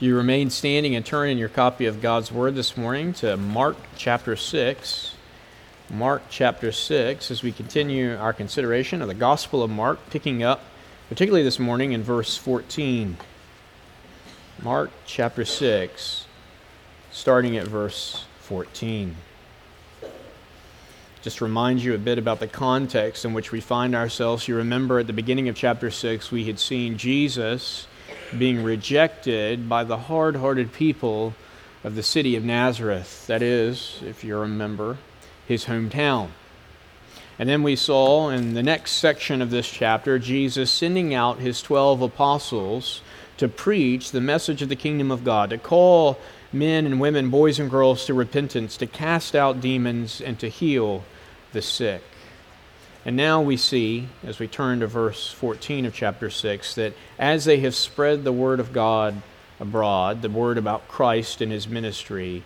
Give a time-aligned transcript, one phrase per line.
[0.00, 3.36] If you remain standing and turn in your copy of God's Word this morning to
[3.36, 5.14] Mark chapter 6,
[5.90, 10.62] Mark chapter 6, as we continue our consideration of the Gospel of Mark, picking up
[11.10, 13.18] particularly this morning in verse 14.
[14.62, 16.24] Mark chapter 6,
[17.12, 19.16] starting at verse 14.
[21.20, 24.48] Just remind you a bit about the context in which we find ourselves.
[24.48, 27.86] You remember at the beginning of chapter 6, we had seen Jesus
[28.38, 31.34] being rejected by the hard hearted people
[31.82, 33.26] of the city of Nazareth.
[33.26, 34.98] That is, if you remember,
[35.46, 36.28] his hometown.
[37.38, 41.62] And then we saw in the next section of this chapter Jesus sending out his
[41.62, 43.00] 12 apostles
[43.38, 46.18] to preach the message of the kingdom of God, to call
[46.52, 51.02] men and women, boys and girls to repentance, to cast out demons, and to heal
[51.52, 52.02] the sick.
[53.04, 57.46] And now we see, as we turn to verse 14 of chapter 6, that as
[57.46, 59.22] they have spread the word of God
[59.58, 62.42] abroad, the word about Christ and his ministry,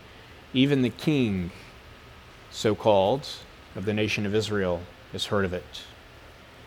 [0.52, 1.50] even the king,
[2.50, 3.28] so called,
[3.74, 5.82] of the nation of Israel has heard of it.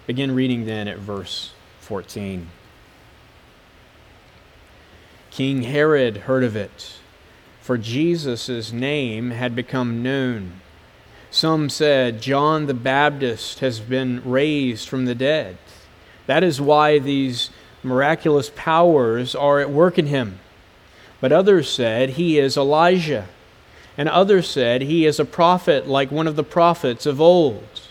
[0.06, 2.50] Begin reading then at verse 14.
[5.32, 6.98] King Herod heard of it,
[7.62, 10.62] for Jesus' name had become known
[11.30, 15.58] some said John the Baptist has been raised from the dead.
[16.26, 17.50] That is why these
[17.84, 20.40] miraculous powers are at work in him.
[21.20, 23.28] But others said he is Elijah.
[23.98, 27.82] And others said he is a prophet like one of the prophets of old.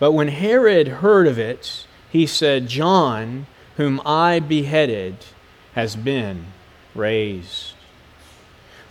[0.00, 5.16] But when Herod heard of it, he said, John, whom I beheaded,
[5.74, 6.46] has been
[6.94, 7.74] raised.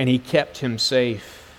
[0.00, 1.52] and he kept him safe.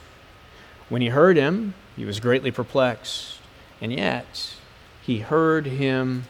[0.89, 3.37] When he heard him, he was greatly perplexed,
[3.79, 4.55] and yet
[5.03, 6.23] he heard him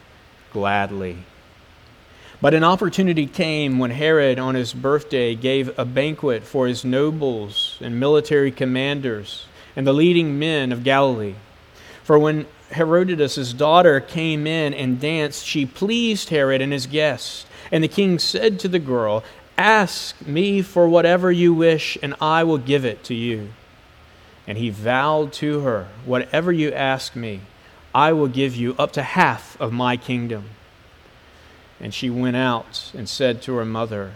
[0.51, 1.19] gladly.
[2.41, 7.77] But an opportunity came when Herod, on his birthday, gave a banquet for his nobles
[7.79, 9.45] and military commanders
[9.77, 11.35] and the leading men of Galilee.
[12.03, 17.45] For when Herodias' daughter came in and danced, she pleased Herod and his guests.
[17.71, 19.23] And the king said to the girl,
[19.61, 23.49] Ask me for whatever you wish, and I will give it to you.
[24.47, 27.41] And he vowed to her, Whatever you ask me,
[27.93, 30.45] I will give you up to half of my kingdom.
[31.79, 34.13] And she went out and said to her mother,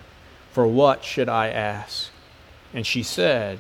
[0.52, 2.10] For what should I ask?
[2.74, 3.60] And she said,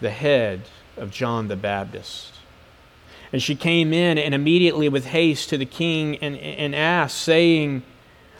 [0.00, 0.62] The head
[0.96, 2.32] of John the Baptist.
[3.34, 7.82] And she came in and immediately with haste to the king and, and asked, saying,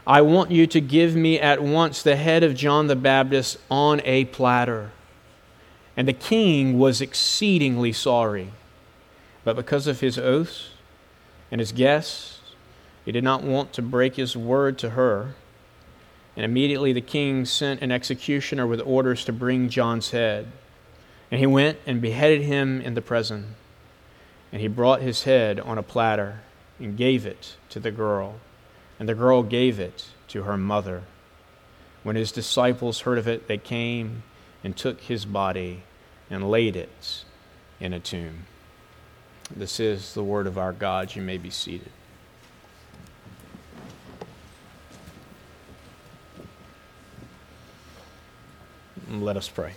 [0.06, 4.00] I want you to give me at once the head of John the Baptist on
[4.04, 4.90] a platter.
[5.96, 8.50] And the king was exceedingly sorry.
[9.44, 10.70] But because of his oaths
[11.52, 12.40] and his guests,
[13.04, 15.34] he did not want to break his word to her.
[16.34, 20.48] And immediately the king sent an executioner with orders to bring John's head.
[21.30, 23.54] And he went and beheaded him in the prison.
[24.50, 26.40] And he brought his head on a platter
[26.80, 28.36] and gave it to the girl.
[29.02, 31.02] And the girl gave it to her mother.
[32.04, 34.22] When his disciples heard of it, they came
[34.62, 35.82] and took his body
[36.30, 37.24] and laid it
[37.80, 38.46] in a tomb.
[39.50, 41.16] This is the word of our God.
[41.16, 41.90] You may be seated.
[49.10, 49.72] Let us pray.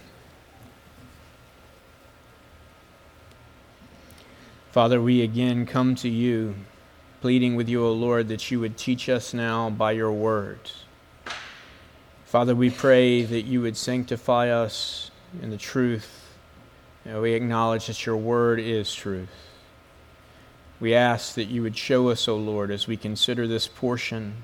[4.72, 6.54] Father, we again come to you
[7.26, 10.84] pleading with you, O Lord, that you would teach us now by your words.
[12.26, 15.10] Father, we pray that you would sanctify us
[15.42, 16.38] in the truth.
[17.04, 19.50] We acknowledge that your word is truth.
[20.80, 24.44] We ask that you would show us, O Lord, as we consider this portion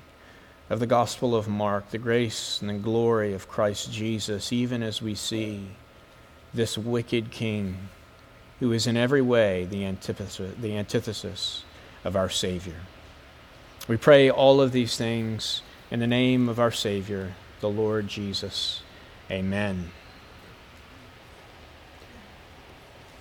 [0.67, 5.03] of the Gospel of Mark, the grace and the glory of Christ Jesus, even as
[5.03, 5.67] we see
[6.51, 7.89] this wicked king
[8.59, 11.63] who is in every way the antithesis, the antithesis
[12.03, 12.75] of our Savior.
[13.87, 18.83] We pray all of these things in the name of our Savior, the Lord Jesus.
[19.29, 19.91] Amen.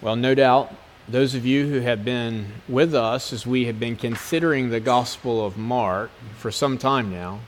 [0.00, 0.72] Well, no doubt,
[1.08, 5.44] those of you who have been with us as we have been considering the Gospel
[5.44, 7.40] of Mark for some time now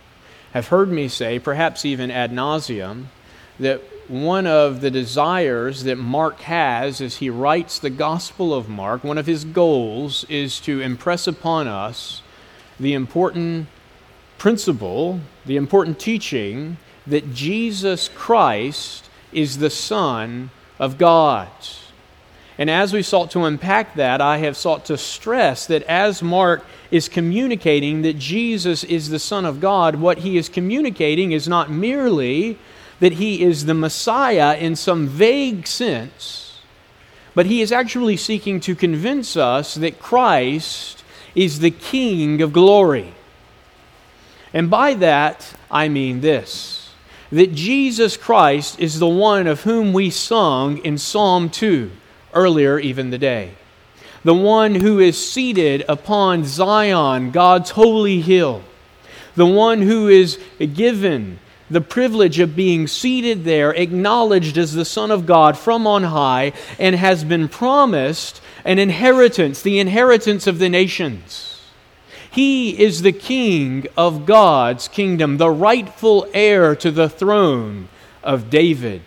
[0.53, 3.07] have heard me say, perhaps even ad nauseum,
[3.59, 9.05] that one of the desires that Mark has as he writes the Gospel of Mark,
[9.05, 12.23] one of his goals is to impress upon us
[12.81, 13.69] the important
[14.39, 16.77] principle, the important teaching
[17.07, 21.49] that Jesus Christ is the Son of God.
[22.59, 26.65] And as we sought to unpack that, I have sought to stress that as Mark
[26.91, 31.71] is communicating that Jesus is the Son of God, what he is communicating is not
[31.71, 32.59] merely
[33.03, 36.61] that he is the Messiah in some vague sense,
[37.35, 41.03] but he is actually seeking to convince us that Christ
[41.35, 43.13] is the King of glory.
[44.55, 46.91] And by that, I mean this
[47.33, 51.91] that Jesus Christ is the one of whom we sung in Psalm 2
[52.35, 53.55] earlier, even the day.
[54.23, 58.63] The one who is seated upon Zion, God's holy hill.
[59.35, 61.41] The one who is given
[61.73, 66.53] the privilege of being seated there, acknowledged as the Son of God from on high,
[66.79, 71.61] and has been promised an inheritance, the inheritance of the nations.
[72.31, 77.89] He is the king of God's kingdom, the rightful heir to the throne
[78.23, 79.03] of David,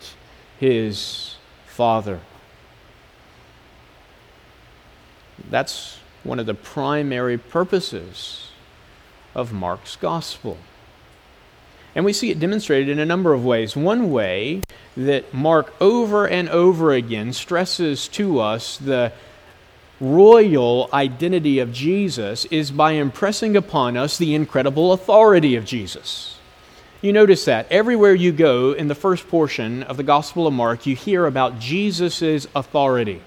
[0.60, 1.36] his
[1.66, 2.20] father.
[5.50, 8.50] That's one of the primary purposes
[9.34, 10.58] of Mark's gospel.
[11.96, 13.74] And we see it demonstrated in a number of ways.
[13.74, 14.60] One way
[14.96, 19.12] that Mark over and over again stresses to us the
[19.98, 26.38] royal identity of Jesus is by impressing upon us the incredible authority of Jesus.
[27.00, 30.86] You notice that everywhere you go in the first portion of the Gospel of Mark,
[30.86, 33.22] you hear about Jesus' authority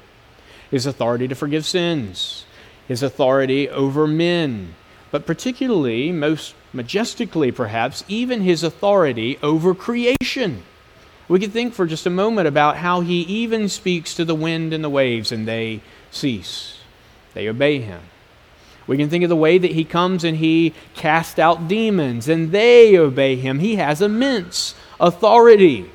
[0.70, 2.46] his authority to forgive sins,
[2.88, 4.76] his authority over men,
[5.12, 10.64] but particularly, most majestically perhaps, even his authority over creation.
[11.28, 14.74] We could think for just a moment about how he even speaks to the wind
[14.74, 16.80] and the waves and they cease.
[17.34, 18.02] They obey him.
[18.88, 22.52] We can think of the way that he comes and he casts out demons and
[22.52, 23.60] they obey him.
[23.60, 25.92] He has immense authority,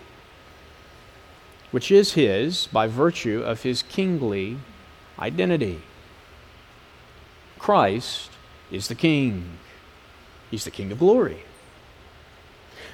[1.73, 4.59] which is his by virtue of his kingly
[5.19, 5.83] identity.
[7.59, 8.31] Christ
[8.75, 9.59] is the King,
[10.51, 11.45] he's the King of glory.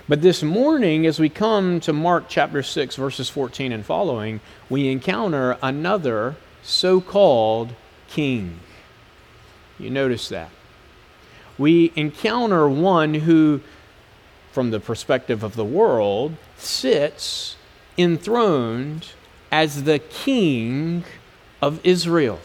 [0.09, 4.89] But this morning, as we come to Mark chapter 6, verses 14 and following, we
[4.89, 7.75] encounter another so called
[8.09, 8.59] king.
[9.79, 10.51] You notice that.
[11.57, 13.61] We encounter one who,
[14.53, 17.57] from the perspective of the world, sits
[17.97, 19.09] enthroned
[19.53, 21.05] as the king
[21.63, 22.41] of Israel.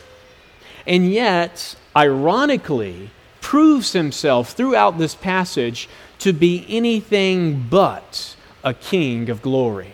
[0.86, 3.10] And yet, ironically,
[3.56, 5.88] proves himself throughout this passage
[6.20, 8.36] to be anything but
[8.66, 9.94] a king of glory.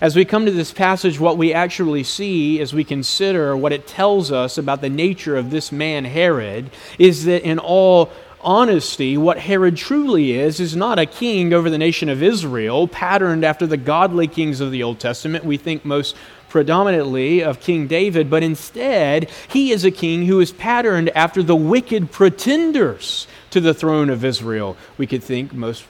[0.00, 3.86] As we come to this passage, what we actually see as we consider what it
[3.86, 8.10] tells us about the nature of this man, Herod, is that in all
[8.40, 13.44] honesty, what Herod truly is, is not a king over the nation of Israel, patterned
[13.44, 15.44] after the godly kings of the Old Testament.
[15.44, 16.16] We think most
[16.50, 21.56] predominantly of King David, but instead, he is a king who is patterned after the
[21.56, 24.76] wicked pretenders to the throne of Israel.
[24.98, 25.84] We could think most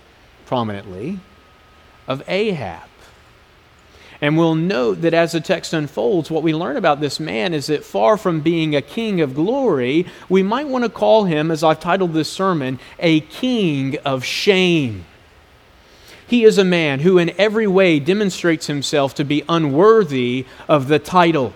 [0.47, 1.19] prominently
[2.07, 2.89] of Ahab.
[4.21, 7.69] And we'll note that as the text unfolds, what we learn about this man is
[7.69, 11.65] that far from being a king of glory, we might want to call him, as
[11.65, 15.07] I've titled this sermon, a king of shame.
[16.31, 20.99] He is a man who, in every way, demonstrates himself to be unworthy of the
[20.99, 21.53] title.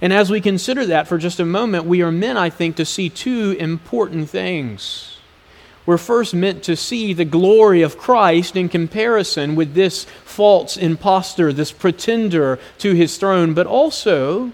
[0.00, 2.84] And as we consider that for just a moment, we are meant, I think, to
[2.84, 5.14] see two important things
[5.86, 11.52] we're first meant to see the glory of Christ in comparison with this false impostor,
[11.52, 14.52] this pretender to his throne, but also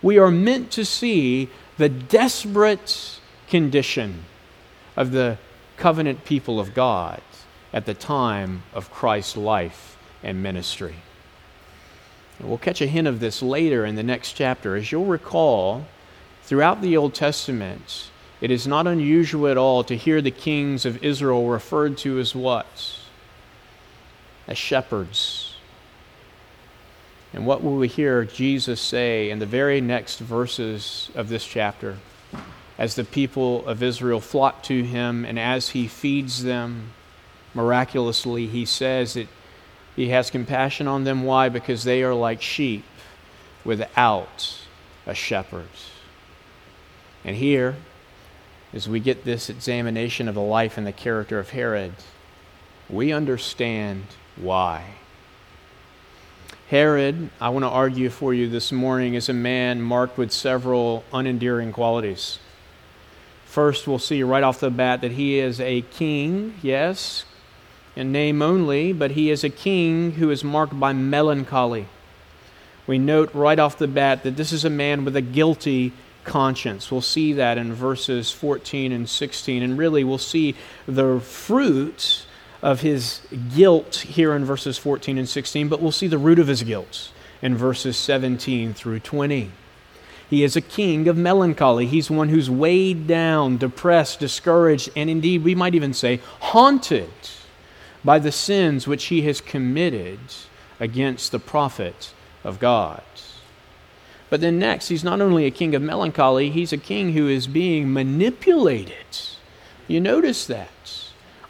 [0.00, 4.24] we are meant to see the desperate condition
[4.96, 5.36] of the
[5.76, 7.20] covenant people of God
[7.76, 10.94] at the time of Christ's life and ministry.
[12.38, 14.76] And we'll catch a hint of this later in the next chapter.
[14.76, 15.84] As you'll recall,
[16.44, 18.08] throughout the Old Testament,
[18.40, 22.34] it is not unusual at all to hear the kings of Israel referred to as
[22.34, 22.98] what?
[24.48, 25.56] As shepherds.
[27.34, 31.98] And what will we hear Jesus say in the very next verses of this chapter?
[32.78, 36.94] As the people of Israel flock to him and as he feeds them
[37.56, 39.26] miraculously, he says that
[39.96, 41.24] he has compassion on them.
[41.24, 41.48] Why?
[41.48, 42.84] Because they are like sheep
[43.64, 44.58] without
[45.06, 45.68] a shepherd.
[47.24, 47.76] And here,
[48.72, 51.94] as we get this examination of the life and the character of Herod,
[52.88, 54.04] we understand
[54.36, 54.84] why.
[56.68, 61.04] Herod, I want to argue for you this morning, is a man marked with several
[61.12, 62.38] unendearing qualities.
[63.46, 67.24] First, we'll see right off the bat that he is a king, yes,
[67.96, 71.86] in name only, but he is a king who is marked by melancholy.
[72.86, 75.92] We note right off the bat that this is a man with a guilty
[76.24, 76.90] conscience.
[76.90, 79.62] We'll see that in verses 14 and 16.
[79.62, 80.54] And really, we'll see
[80.86, 82.26] the fruit
[82.62, 83.22] of his
[83.54, 87.10] guilt here in verses 14 and 16, but we'll see the root of his guilt
[87.42, 89.50] in verses 17 through 20.
[90.28, 91.86] He is a king of melancholy.
[91.86, 97.10] He's one who's weighed down, depressed, discouraged, and indeed, we might even say, haunted
[98.06, 100.20] by the sins which he has committed
[100.78, 103.02] against the prophet of God.
[104.30, 107.48] But then next, he's not only a king of melancholy, he's a king who is
[107.48, 109.18] being manipulated.
[109.88, 110.70] You notice that.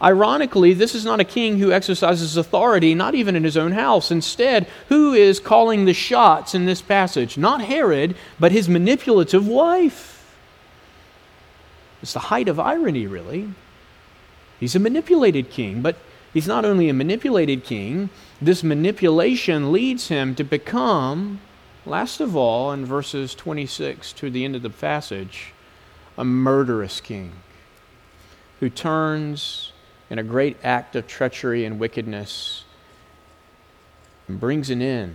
[0.03, 4.11] Ironically, this is not a king who exercises authority, not even in his own house.
[4.11, 7.37] Instead, who is calling the shots in this passage?
[7.37, 10.35] Not Herod, but his manipulative wife.
[12.03, 13.51] It's the height of irony, really.
[14.59, 15.97] He's a manipulated king, but
[16.37, 18.11] he's not only a manipulated king,
[18.43, 21.41] this manipulation leads him to become
[21.87, 25.53] Last of all, in verses 26 to the end of the passage,
[26.19, 27.31] a murderous king
[28.59, 29.73] who turns
[30.11, 32.65] in a great act of treachery and wickedness
[34.27, 35.15] and brings an end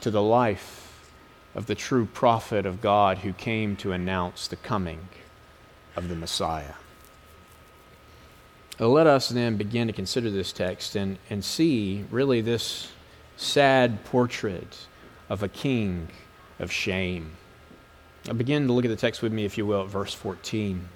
[0.00, 1.12] to the life
[1.54, 5.08] of the true prophet of God who came to announce the coming
[5.94, 6.74] of the Messiah.
[8.80, 12.90] Uh, let us then begin to consider this text and, and see really this
[13.36, 14.86] sad portrait
[15.28, 16.08] of a king
[16.58, 17.32] of shame.
[18.26, 20.88] Now begin to look at the text with me, if you will, at verse 14.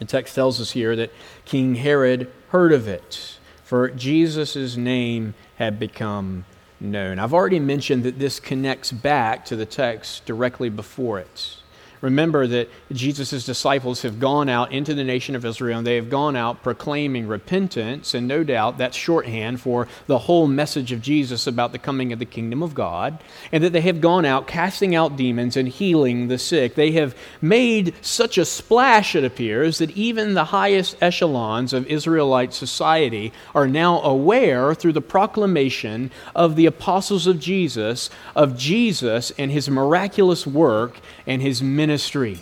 [0.00, 1.12] The text tells us here that
[1.44, 6.44] King Herod heard of it, for Jesus' name had become
[6.80, 7.18] known.
[7.18, 11.56] I've already mentioned that this connects back to the text directly before it.
[12.02, 16.10] Remember that Jesus' disciples have gone out into the nation of Israel and they have
[16.10, 21.46] gone out proclaiming repentance, and no doubt that's shorthand for the whole message of Jesus
[21.46, 24.94] about the coming of the kingdom of God, and that they have gone out casting
[24.94, 26.74] out demons and healing the sick.
[26.74, 32.52] They have made such a splash, it appears, that even the highest echelons of Israelite
[32.52, 39.52] society are now aware through the proclamation of the apostles of Jesus, of Jesus and
[39.52, 42.40] his miraculous work and his ministry.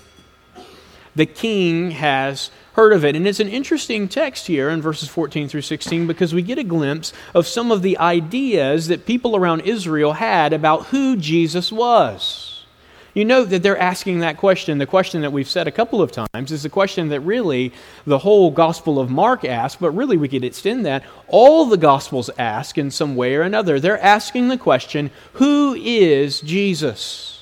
[1.14, 3.16] The king has heard of it.
[3.16, 6.64] And it's an interesting text here in verses 14 through 16 because we get a
[6.64, 12.64] glimpse of some of the ideas that people around Israel had about who Jesus was.
[13.12, 14.78] You note that they're asking that question.
[14.78, 17.72] The question that we've said a couple of times is the question that really
[18.06, 21.02] the whole Gospel of Mark asks, but really we could extend that.
[21.26, 23.80] All the Gospels ask in some way or another.
[23.80, 27.39] They're asking the question who is Jesus?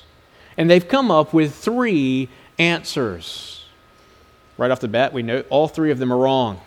[0.59, 2.27] And they've come up with three
[2.59, 3.63] answers.
[4.57, 6.59] Right off the bat, we know all three of them are wrong.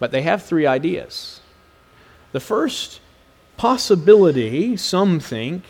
[0.00, 1.40] But they have three ideas.
[2.32, 3.00] The first
[3.56, 5.62] possibility, some think,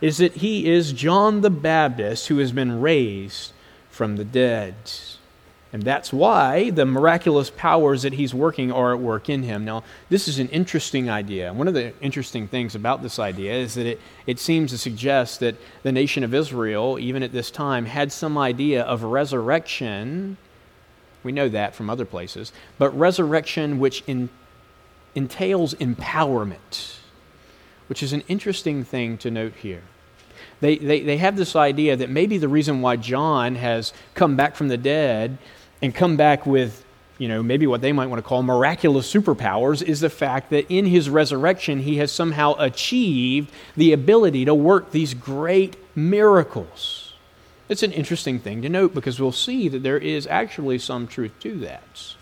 [0.00, 3.52] is that he is John the Baptist who has been raised
[3.90, 4.76] from the dead.
[5.72, 9.64] And that's why the miraculous powers that he's working are at work in him.
[9.64, 11.52] Now, this is an interesting idea.
[11.52, 15.38] One of the interesting things about this idea is that it, it seems to suggest
[15.40, 20.36] that the nation of Israel, even at this time, had some idea of resurrection.
[21.22, 22.52] We know that from other places.
[22.76, 24.28] But resurrection which in,
[25.14, 26.96] entails empowerment,
[27.88, 29.82] which is an interesting thing to note here.
[30.60, 34.56] They, they, they have this idea that maybe the reason why John has come back
[34.56, 35.38] from the dead
[35.82, 36.84] and come back with,
[37.18, 40.70] you know, maybe what they might want to call miraculous superpowers is the fact that
[40.70, 47.12] in his resurrection, he has somehow achieved the ability to work these great miracles.
[47.68, 51.32] It's an interesting thing to note because we'll see that there is actually some truth
[51.40, 52.14] to that.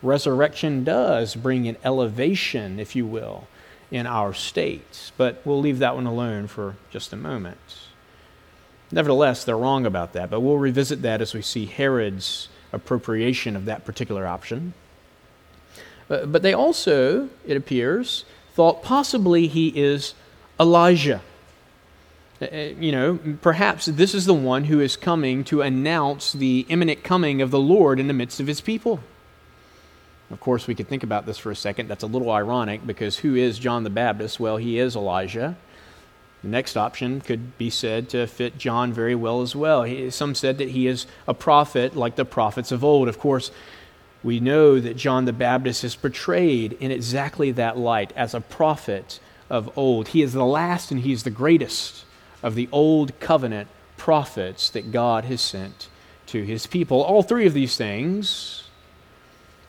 [0.00, 3.46] Resurrection does bring an elevation, if you will,
[3.90, 7.58] in our states, but we'll leave that one alone for just a moment.
[8.90, 13.64] Nevertheless, they're wrong about that, but we'll revisit that as we see Herod's appropriation of
[13.66, 14.74] that particular option.
[16.08, 18.24] Uh, but they also, it appears,
[18.54, 20.14] thought possibly he is
[20.58, 21.22] Elijah.
[22.40, 26.66] Uh, uh, you know, perhaps this is the one who is coming to announce the
[26.68, 29.00] imminent coming of the Lord in the midst of his people.
[30.30, 31.88] Of course, we could think about this for a second.
[31.88, 34.40] That's a little ironic because who is John the Baptist?
[34.40, 35.56] Well, he is Elijah.
[36.42, 39.84] The next option could be said to fit John very well as well.
[39.84, 43.08] He, some said that he is a prophet like the prophets of old.
[43.08, 43.52] Of course,
[44.24, 49.20] we know that John the Baptist is portrayed in exactly that light as a prophet
[49.48, 50.08] of old.
[50.08, 52.04] He is the last and he is the greatest
[52.42, 55.88] of the old covenant prophets that God has sent
[56.26, 57.02] to his people.
[57.02, 58.64] All three of these things,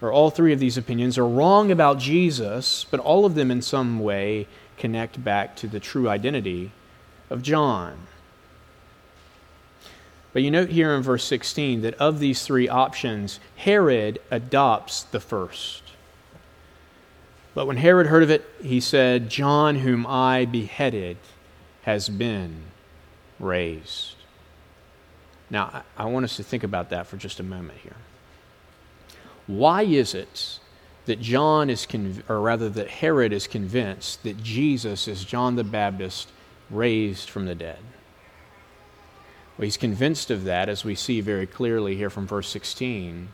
[0.02, 3.62] or all three of these opinions, are wrong about Jesus, but all of them in
[3.62, 4.48] some way
[4.84, 6.70] connect back to the true identity
[7.30, 7.98] of John.
[10.34, 15.22] But you note here in verse 16 that of these three options, Herod adopts the
[15.22, 15.84] first.
[17.56, 21.16] But when Herod heard of it, he said, John, whom I beheaded,
[21.84, 22.64] has been
[23.40, 24.16] raised.
[25.50, 27.96] Now, I want us to think about that for just a moment here.
[29.48, 30.60] Why is it
[31.06, 35.64] that John is, conv- or rather, that Herod is convinced that Jesus is John the
[35.64, 36.30] Baptist
[36.70, 37.80] raised from the dead?
[39.58, 43.30] Well, he's convinced of that, as we see very clearly here from verse 16,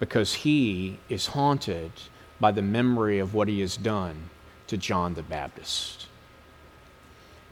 [0.00, 1.92] because he is haunted
[2.40, 4.30] by the memory of what he has done
[4.66, 6.06] to John the Baptist.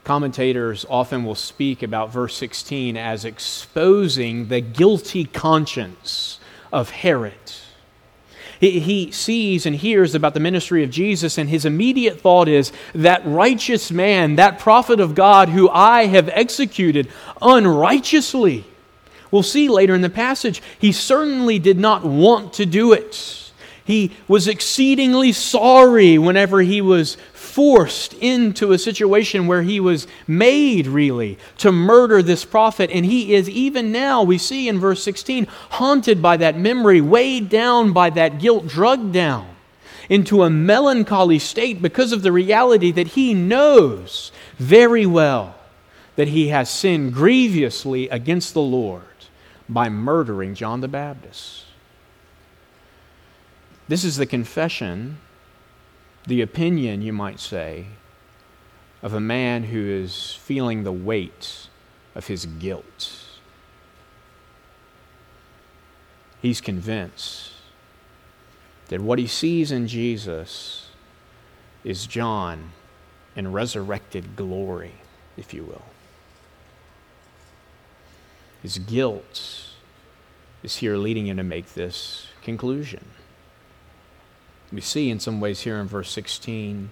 [0.03, 6.39] Commentators often will speak about verse 16 as exposing the guilty conscience
[6.71, 7.33] of Herod.
[8.71, 13.25] He, sees and hears about the ministry of Jesus, and his immediate thought is that
[13.25, 17.07] righteous man, that prophet of God who I have executed
[17.41, 18.65] unrighteously.
[19.31, 23.51] We'll see later in the passage, he certainly did not want to do it.
[23.83, 27.17] He was exceedingly sorry whenever he was
[27.55, 32.91] forced into a situation where he was made, really, to murder this prophet.
[32.91, 37.47] And he is, even now, we see in verse 16, haunted by that memory, weighed
[37.47, 39.47] down by that guilt, drugged down
[40.09, 45.55] into a melancholy state because of the reality that he knows very well
[46.17, 49.03] that he has sinned grievously against the Lord
[49.69, 51.63] by murdering John the Baptist.
[53.87, 55.19] This is the confession
[56.27, 57.87] the opinion, you might say,
[59.01, 61.67] of a man who is feeling the weight
[62.15, 63.21] of his guilt.
[66.41, 67.51] He's convinced
[68.87, 70.89] that what he sees in Jesus
[71.83, 72.71] is John
[73.35, 74.93] in resurrected glory,
[75.37, 75.85] if you will.
[78.63, 79.65] His guilt
[80.63, 83.05] is here leading him to make this conclusion.
[84.71, 86.89] We see in some ways here in verse 16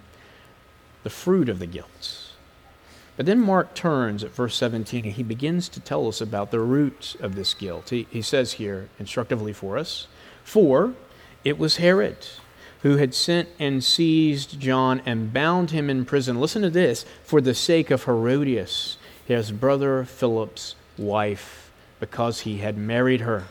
[1.03, 2.31] the fruit of the guilt.
[3.17, 6.59] But then Mark turns at verse 17 and he begins to tell us about the
[6.59, 7.89] root of this guilt.
[7.89, 10.07] He, he says here, instructively for us,
[10.43, 10.93] For
[11.43, 12.17] it was Herod
[12.83, 16.39] who had sent and seized John and bound him in prison.
[16.39, 22.77] Listen to this for the sake of Herodias, his brother Philip's wife, because he had
[22.77, 23.45] married her.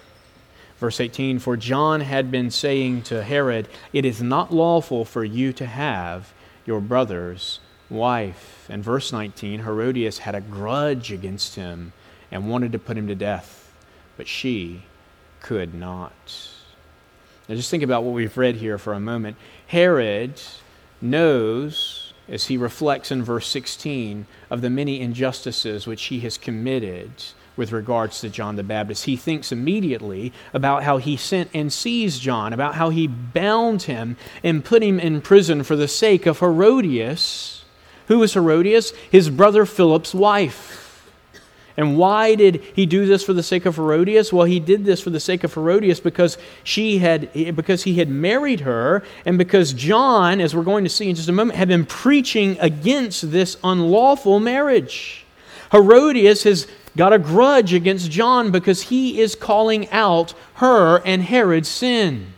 [0.82, 5.52] Verse 18 For John had been saying to Herod, It is not lawful for you
[5.52, 6.34] to have
[6.66, 8.66] your brother's wife.
[8.68, 11.92] And verse 19 Herodias had a grudge against him
[12.32, 13.72] and wanted to put him to death,
[14.16, 14.82] but she
[15.38, 16.50] could not.
[17.48, 19.36] Now just think about what we've read here for a moment.
[19.68, 20.42] Herod
[21.00, 27.12] knows, as he reflects in verse 16, of the many injustices which he has committed
[27.56, 29.04] with regards to John the Baptist.
[29.04, 34.16] He thinks immediately about how he sent and seized John, about how he bound him
[34.42, 37.64] and put him in prison for the sake of Herodias.
[38.08, 38.92] Who was Herodias?
[39.10, 40.82] His brother Philip's wife.
[41.76, 44.32] And why did he do this for the sake of Herodias?
[44.32, 48.10] Well, he did this for the sake of Herodias because she had because he had
[48.10, 51.68] married her and because John, as we're going to see in just a moment, had
[51.68, 55.24] been preaching against this unlawful marriage.
[55.70, 61.68] Herodias has got a grudge against John because he is calling out her and Herod's
[61.68, 62.32] sin.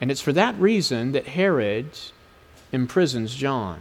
[0.00, 1.90] And it's for that reason that Herod
[2.72, 3.80] imprisons John.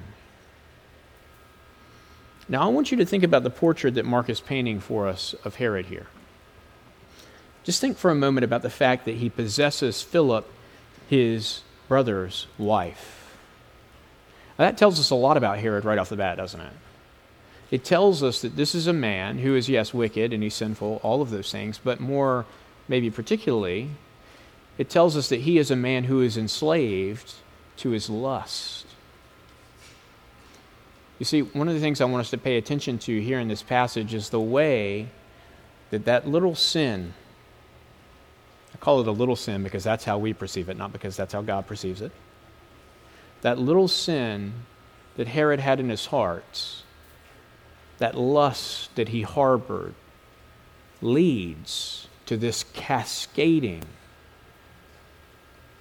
[2.49, 5.35] Now, I want you to think about the portrait that Mark is painting for us
[5.43, 6.07] of Herod here.
[7.63, 10.49] Just think for a moment about the fact that he possesses Philip,
[11.09, 13.35] his brother's wife.
[14.57, 16.73] Now, that tells us a lot about Herod right off the bat, doesn't it?
[17.69, 21.01] It tells us that this is a man who is, yes, wicked and he's sinful,
[21.03, 22.45] all of those things, but more,
[22.87, 23.89] maybe particularly,
[24.77, 27.33] it tells us that he is a man who is enslaved
[27.77, 28.85] to his lust.
[31.19, 33.47] You see, one of the things I want us to pay attention to here in
[33.47, 35.09] this passage is the way
[35.89, 37.13] that that little sin,
[38.73, 41.33] I call it a little sin because that's how we perceive it, not because that's
[41.33, 42.11] how God perceives it.
[43.41, 44.53] That little sin
[45.15, 46.83] that Herod had in his heart
[47.97, 49.93] that lust that he harbored
[51.01, 53.83] leads to this cascading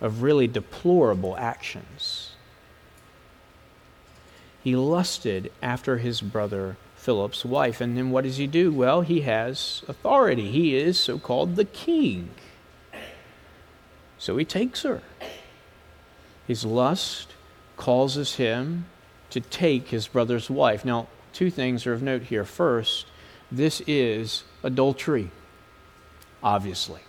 [0.01, 2.33] of really deplorable actions.
[4.67, 7.81] he lusted after his brother Philip's wife.
[7.81, 8.73] And then what does he do?
[8.73, 10.51] Well, he has authority.
[10.51, 12.31] He is so called the king.
[14.19, 15.03] So he takes her.
[16.49, 17.29] His lust
[17.77, 18.87] causes him
[19.31, 20.85] to take his brother's wife.
[20.85, 22.45] Now, two things are of note here.
[22.45, 23.05] First,
[23.53, 25.31] this is adultery,
[26.43, 27.03] obviously.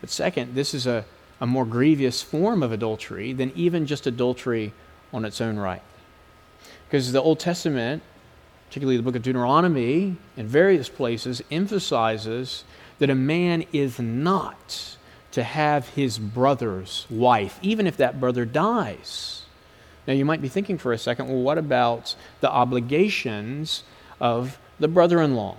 [0.00, 1.04] But second, this is a,
[1.40, 4.72] a more grievous form of adultery than even just adultery
[5.12, 5.82] on its own right.
[6.86, 8.04] Because the Old Testament,
[8.68, 12.62] particularly the book of Deuteronomy, in various places, emphasizes
[13.00, 14.96] that a man is not
[15.32, 19.45] to have his brother's wife, even if that brother dies.
[20.06, 23.82] Now, you might be thinking for a second, well, what about the obligations
[24.20, 25.56] of the brother in law?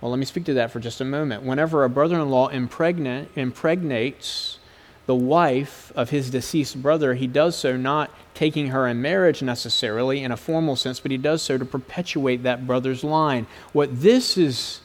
[0.00, 1.44] Well, let me speak to that for just a moment.
[1.44, 4.58] Whenever a brother in law impregnates
[5.06, 10.22] the wife of his deceased brother, he does so not taking her in marriage necessarily
[10.22, 13.46] in a formal sense, but he does so to perpetuate that brother's line.
[13.72, 14.80] What this is,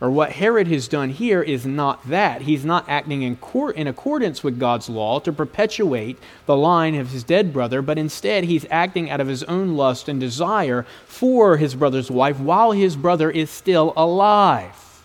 [0.00, 2.42] or what Herod has done here, is not that.
[2.42, 3.38] He's not acting in,
[3.74, 8.44] in accordance with God's law to perpetuate the line of his dead brother, but instead
[8.44, 12.96] he's acting out of his own lust and desire for his brother's wife while his
[12.96, 15.02] brother is still alive.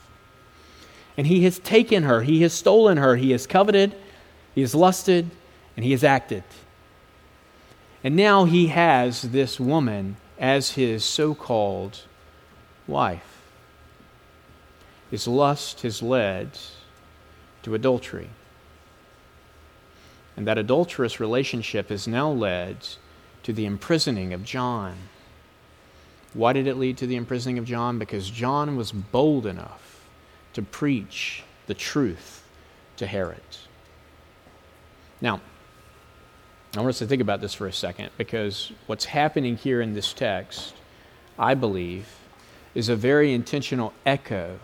[1.17, 3.95] And he has taken her, he has stolen her, he has coveted
[4.55, 5.29] he has lusted
[5.75, 6.43] and he has acted.
[8.03, 12.03] And now he has this woman as his so called
[12.87, 13.34] wife.
[15.15, 16.59] His lust has led
[17.63, 18.31] to adultery.
[20.35, 22.85] And that adulterous relationship has now led
[23.43, 24.97] to the imprisoning of John.
[26.33, 27.97] Why did it lead to the imprisoning of John?
[27.97, 30.01] Because John was bold enough
[30.51, 32.43] to preach the truth
[32.97, 33.39] to Herod.
[35.21, 35.39] Now,
[36.75, 39.93] I want us to think about this for a second because what's happening here in
[39.93, 40.75] this text,
[41.39, 42.05] I believe,
[42.73, 44.59] is a very intentional echo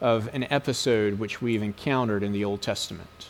[0.00, 3.28] of an episode which we've encountered in the Old Testament.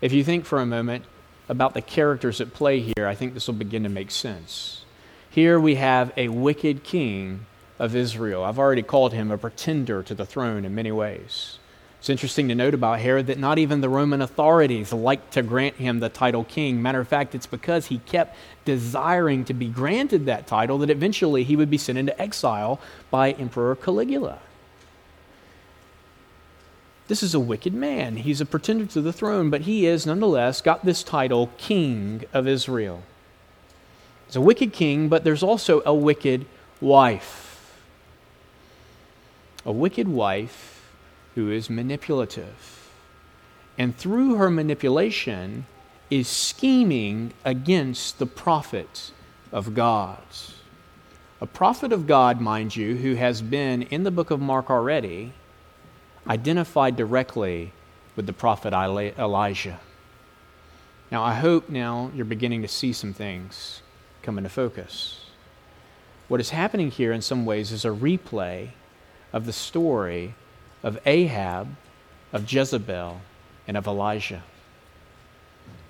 [0.00, 1.04] If you think for a moment
[1.48, 4.84] about the characters at play here, I think this will begin to make sense.
[5.28, 7.46] Here we have a wicked king
[7.78, 8.44] of Israel.
[8.44, 11.58] I've already called him a pretender to the throne in many ways.
[11.98, 15.76] It's interesting to note about Herod that not even the Roman authorities liked to grant
[15.76, 16.80] him the title king.
[16.80, 21.44] Matter of fact, it's because he kept desiring to be granted that title that eventually
[21.44, 24.38] he would be sent into exile by Emperor Caligula.
[27.10, 28.18] This is a wicked man.
[28.18, 32.46] He's a pretender to the throne, but he is nonetheless got this title, King of
[32.46, 33.02] Israel.
[34.26, 36.46] He's a wicked king, but there's also a wicked
[36.80, 37.82] wife.
[39.66, 40.88] A wicked wife
[41.34, 42.92] who is manipulative.
[43.76, 45.66] And through her manipulation,
[46.10, 49.10] is scheming against the prophet
[49.50, 50.22] of God.
[51.40, 55.32] A prophet of God, mind you, who has been in the book of Mark already,
[56.30, 57.72] identified directly
[58.14, 59.80] with the prophet Elijah.
[61.10, 63.82] Now, I hope now you're beginning to see some things
[64.22, 65.24] come into focus.
[66.28, 68.70] What is happening here, in some ways, is a replay
[69.32, 70.34] of the story
[70.84, 71.74] of Ahab,
[72.32, 73.20] of Jezebel,
[73.66, 74.44] and of Elijah.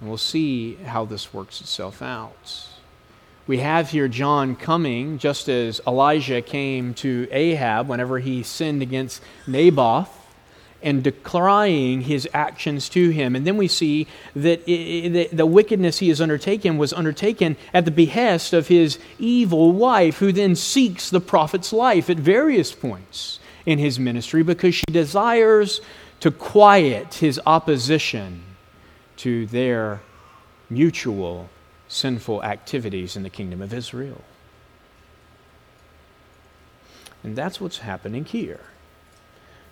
[0.01, 2.67] And we'll see how this works itself out.
[3.47, 9.23] We have here John coming just as Elijah came to Ahab whenever he sinned against
[9.47, 10.20] Naboth
[10.83, 13.37] and decrying his actions to him.
[13.37, 18.53] And then we see that the wickedness he has undertaken was undertaken at the behest
[18.53, 23.99] of his evil wife, who then seeks the prophet's life at various points in his
[23.99, 25.81] ministry because she desires
[26.21, 28.43] to quiet his opposition
[29.17, 30.01] to their
[30.69, 31.49] mutual
[31.89, 34.23] sinful activities in the kingdom of Israel.
[37.23, 38.61] And that's what's happening here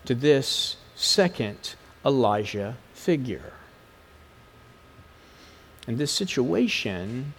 [0.04, 3.52] to this second Elijah figure.
[5.86, 7.34] And this situation,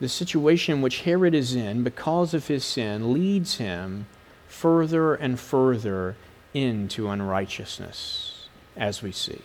[0.00, 4.06] the situation which Herod is in because of his sin, leads him
[4.48, 6.16] further and further
[6.54, 9.42] into unrighteousness, as we see.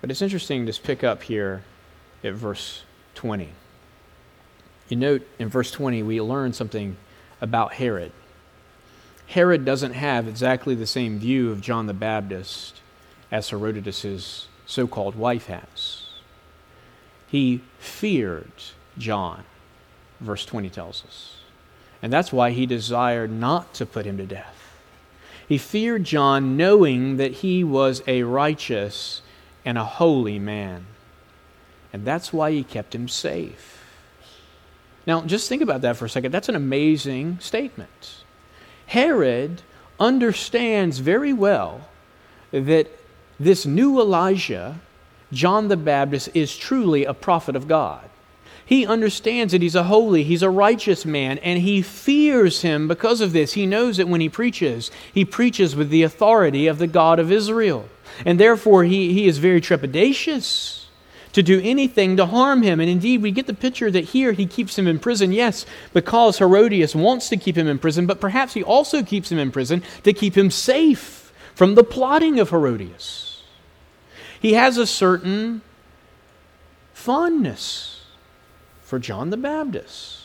[0.00, 1.62] But it's interesting to pick up here
[2.22, 2.82] at verse
[3.14, 3.48] 20.
[4.88, 6.96] You note in verse 20, we learn something
[7.40, 8.12] about Herod.
[9.34, 12.80] Herod doesn't have exactly the same view of John the Baptist
[13.32, 16.06] as Herodotus' so called wife has.
[17.26, 18.52] He feared
[18.96, 19.42] John,
[20.20, 21.38] verse 20 tells us.
[22.00, 24.78] And that's why he desired not to put him to death.
[25.48, 29.20] He feared John, knowing that he was a righteous
[29.64, 30.86] and a holy man.
[31.92, 33.82] And that's why he kept him safe.
[35.08, 36.30] Now, just think about that for a second.
[36.30, 38.23] That's an amazing statement.
[38.94, 39.60] Herod
[39.98, 41.88] understands very well
[42.52, 42.86] that
[43.40, 44.78] this new Elijah,
[45.32, 48.08] John the Baptist, is truly a prophet of God.
[48.64, 53.20] He understands that he's a holy, he's a righteous man, and he fears him because
[53.20, 53.54] of this.
[53.54, 57.32] He knows that when he preaches, he preaches with the authority of the God of
[57.32, 57.88] Israel.
[58.24, 60.83] And therefore, he, he is very trepidatious
[61.34, 62.80] to do anything to harm him.
[62.80, 66.38] And indeed, we get the picture that here he keeps him in prison, yes, because
[66.38, 69.82] Herodias wants to keep him in prison, but perhaps he also keeps him in prison
[70.04, 73.42] to keep him safe from the plotting of Herodias.
[74.40, 75.62] He has a certain
[76.92, 78.04] fondness
[78.82, 80.23] for John the Baptist.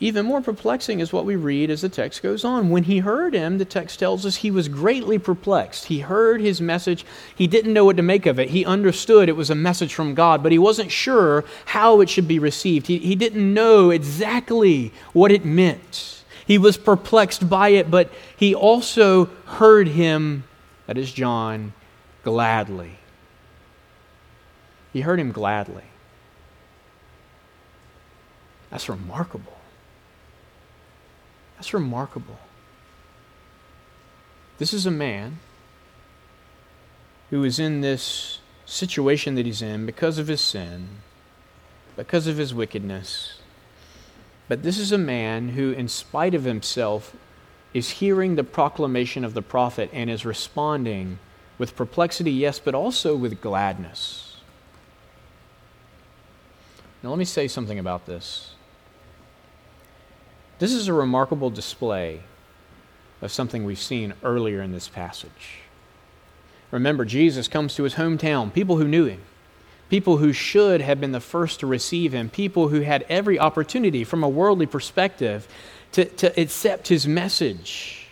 [0.00, 2.70] Even more perplexing is what we read as the text goes on.
[2.70, 5.86] When he heard him, the text tells us he was greatly perplexed.
[5.86, 7.04] He heard his message.
[7.34, 8.50] He didn't know what to make of it.
[8.50, 12.26] He understood it was a message from God, but he wasn't sure how it should
[12.26, 12.86] be received.
[12.86, 16.22] He, he didn't know exactly what it meant.
[16.46, 20.44] He was perplexed by it, but he also heard him,
[20.86, 21.74] that is John,
[22.24, 22.98] gladly.
[24.92, 25.84] He heard him gladly.
[28.70, 29.57] That's remarkable.
[31.58, 32.38] That's remarkable.
[34.58, 35.40] This is a man
[37.30, 40.86] who is in this situation that he's in because of his sin,
[41.96, 43.40] because of his wickedness.
[44.46, 47.16] But this is a man who, in spite of himself,
[47.74, 51.18] is hearing the proclamation of the prophet and is responding
[51.58, 54.36] with perplexity, yes, but also with gladness.
[57.02, 58.54] Now, let me say something about this.
[60.58, 62.20] This is a remarkable display
[63.22, 65.60] of something we've seen earlier in this passage.
[66.70, 69.22] Remember, Jesus comes to his hometown, people who knew him,
[69.88, 74.04] people who should have been the first to receive him, people who had every opportunity
[74.04, 75.48] from a worldly perspective
[75.92, 78.08] to, to accept his message.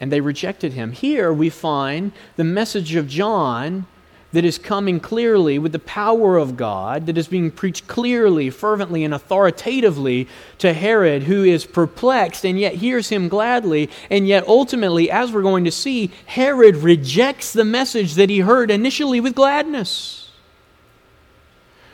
[0.00, 0.92] And they rejected him.
[0.92, 3.86] Here we find the message of John
[4.32, 9.04] that is coming clearly with the power of God, that is being preached clearly, fervently,
[9.04, 13.88] and authoritatively to Herod, who is perplexed and yet hears him gladly.
[14.10, 18.70] And yet, ultimately, as we're going to see, Herod rejects the message that he heard
[18.70, 20.30] initially with gladness.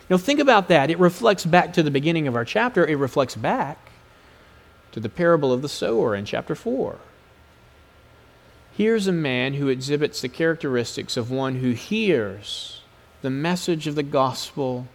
[0.08, 0.90] Now, think about that.
[0.90, 3.90] It reflects back to the beginning of our chapter, it reflects back
[4.92, 6.98] to the parable of the sower in chapter 4.
[8.74, 12.80] Here's a man who exhibits the characteristics of one who hears
[13.20, 14.86] the message of the gospel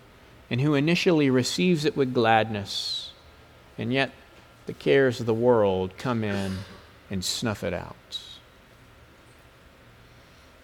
[0.50, 3.12] and who initially receives it with gladness,
[3.78, 4.12] and yet
[4.66, 6.58] the cares of the world come in
[7.12, 8.20] and snuff it out.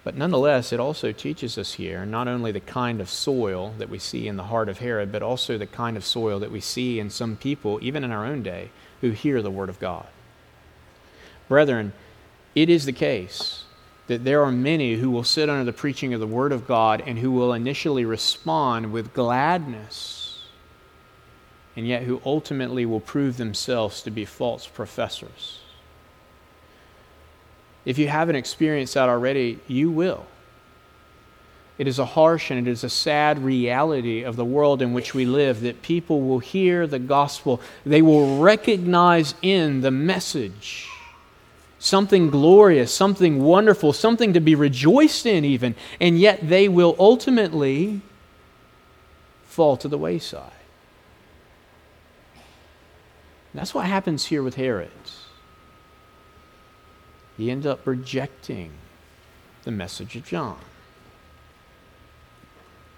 [0.03, 3.99] But nonetheless, it also teaches us here not only the kind of soil that we
[3.99, 6.99] see in the heart of Herod, but also the kind of soil that we see
[6.99, 8.71] in some people, even in our own day,
[9.01, 10.07] who hear the Word of God.
[11.47, 11.93] Brethren,
[12.55, 13.63] it is the case
[14.07, 17.01] that there are many who will sit under the preaching of the Word of God
[17.05, 20.41] and who will initially respond with gladness,
[21.75, 25.59] and yet who ultimately will prove themselves to be false professors.
[27.85, 30.25] If you haven't experienced that already, you will.
[31.77, 35.15] It is a harsh and it is a sad reality of the world in which
[35.15, 40.87] we live that people will hear the gospel, they will recognize in the message
[41.83, 47.99] something glorious, something wonderful, something to be rejoiced in, even, and yet they will ultimately
[49.43, 50.51] fall to the wayside.
[53.53, 54.89] That's what happens here with Herod.
[57.37, 58.71] He ends up rejecting
[59.63, 60.59] the message of John.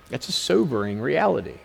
[0.09, 1.57] That's a sobering reality.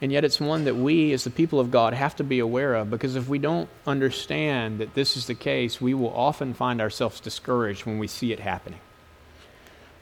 [0.00, 2.74] And yet, it's one that we, as the people of God, have to be aware
[2.74, 6.80] of because if we don't understand that this is the case, we will often find
[6.80, 8.80] ourselves discouraged when we see it happening.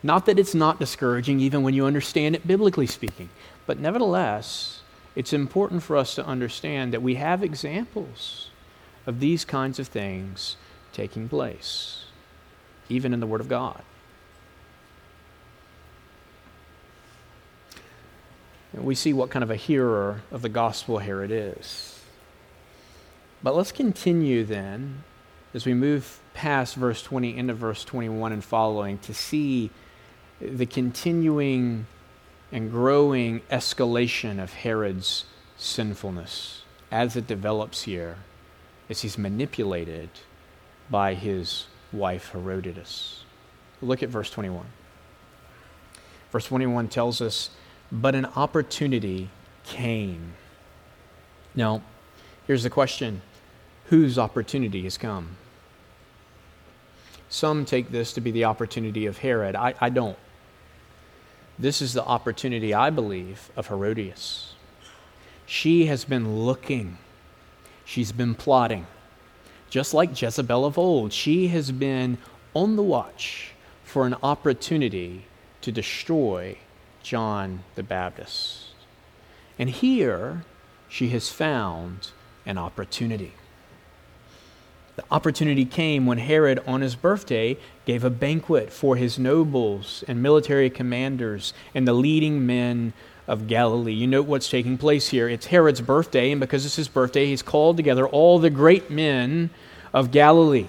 [0.02, 3.30] Not that it's not discouraging, even when you understand it biblically speaking,
[3.66, 4.83] but nevertheless,
[5.14, 8.50] it's important for us to understand that we have examples
[9.07, 10.57] of these kinds of things
[10.92, 12.04] taking place,
[12.88, 13.83] even in the Word of God.
[18.82, 22.00] We see what kind of a hearer of the gospel Herod is.
[23.42, 25.04] But let's continue then
[25.52, 29.70] as we move past verse 20 into verse 21 and following to see
[30.40, 31.87] the continuing
[32.50, 35.24] and growing escalation of Herod's
[35.56, 38.16] sinfulness as it develops here,
[38.88, 40.08] as he's manipulated
[40.90, 43.24] by his wife Herodias.
[43.80, 44.66] Look at verse 21.
[46.30, 47.50] Verse 21 tells us,
[47.92, 49.30] But an opportunity
[49.64, 50.34] came.
[51.54, 51.82] Now,
[52.46, 53.22] here's the question
[53.86, 55.36] Whose opportunity has come?
[57.28, 59.56] Some take this to be the opportunity of Herod.
[59.56, 60.16] I, I don't.
[61.58, 64.54] This is the opportunity, I believe, of Herodias.
[65.46, 66.98] She has been looking,
[67.84, 68.86] she's been plotting.
[69.68, 72.18] Just like Jezebel of old, she has been
[72.54, 73.52] on the watch
[73.84, 75.26] for an opportunity
[75.60, 76.56] to destroy
[77.04, 78.64] John the Baptist.
[79.58, 80.44] And here
[80.88, 82.08] she has found
[82.44, 83.34] an opportunity.
[84.96, 90.22] The opportunity came when Herod, on his birthday, gave a banquet for his nobles and
[90.22, 92.92] military commanders and the leading men
[93.26, 93.92] of Galilee.
[93.92, 95.28] You note what's taking place here.
[95.28, 99.50] It's Herod's birthday, and because it's his birthday, he's called together all the great men
[99.92, 100.68] of Galilee.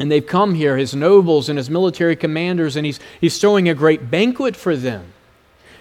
[0.00, 3.74] And they've come here, his nobles and his military commanders, and he's, he's throwing a
[3.74, 5.12] great banquet for them.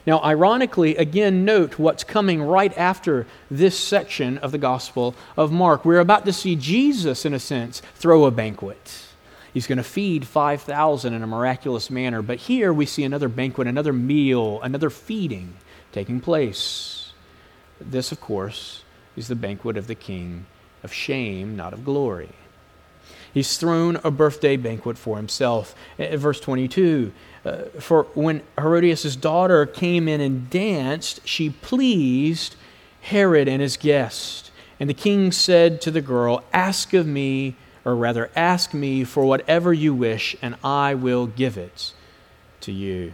[0.08, 5.84] Now, ironically, again, note what's coming right after this section of the Gospel of Mark.
[5.84, 9.04] We're about to see Jesus, in a sense, throw a banquet.
[9.54, 12.22] He's going to feed 5,000 in a miraculous manner.
[12.22, 15.56] But here we see another banquet, another meal, another feeding
[15.91, 17.12] taking place.
[17.82, 18.84] This, of course,
[19.17, 20.46] is the banquet of the King
[20.84, 22.30] of shame, not of glory.
[23.34, 25.76] He's thrown a birthday banquet for himself.
[25.98, 27.12] Verse 22
[27.48, 32.56] uh, For when Herodias' daughter came in and danced, she pleased
[33.02, 34.52] Herod and his guest.
[34.80, 37.56] And the king said to the girl, Ask of me,
[37.86, 41.94] or rather, ask me for whatever you wish, and I will give it
[42.62, 43.14] to you.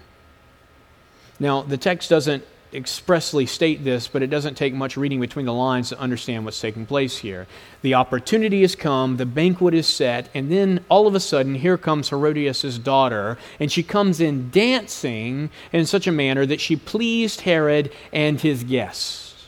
[1.39, 5.53] Now, the text doesn't expressly state this, but it doesn't take much reading between the
[5.53, 7.47] lines to understand what's taking place here.
[7.81, 11.77] The opportunity has come, the banquet is set, and then all of a sudden, here
[11.77, 17.41] comes Herodias' daughter, and she comes in dancing in such a manner that she pleased
[17.41, 19.47] Herod and his guests.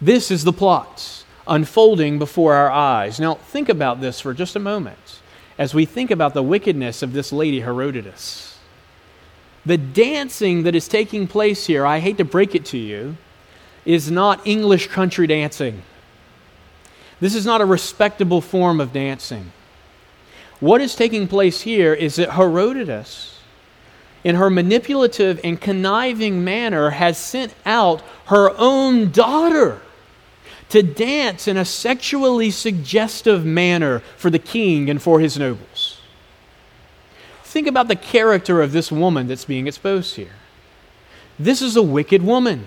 [0.00, 3.18] This is the plot unfolding before our eyes.
[3.18, 5.20] Now, think about this for just a moment
[5.58, 8.49] as we think about the wickedness of this lady Herodias.
[9.66, 13.16] The dancing that is taking place here, I hate to break it to you,
[13.84, 15.82] is not English country dancing.
[17.20, 19.52] This is not a respectable form of dancing.
[20.60, 23.38] What is taking place here is that Herodias,
[24.24, 29.80] in her manipulative and conniving manner, has sent out her own daughter
[30.70, 35.69] to dance in a sexually suggestive manner for the king and for his nobles.
[37.50, 40.36] Think about the character of this woman that's being exposed here.
[41.36, 42.66] This is a wicked woman.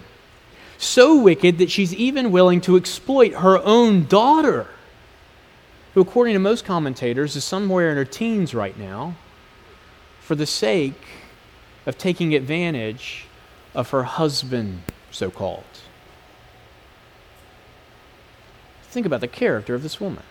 [0.78, 4.68] So wicked that she's even willing to exploit her own daughter,
[5.94, 9.16] who, according to most commentators, is somewhere in her teens right now,
[10.20, 11.02] for the sake
[11.86, 13.28] of taking advantage
[13.74, 15.64] of her husband, so called.
[18.82, 20.24] Think about the character of this woman.